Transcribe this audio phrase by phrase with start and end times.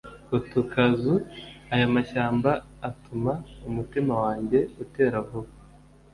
[0.35, 1.15] utu kazu,
[1.73, 2.51] aya mashyamba
[2.89, 3.33] atuma
[3.69, 5.51] umutima wanjye utera vuba